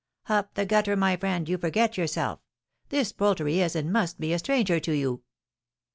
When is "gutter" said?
0.65-0.95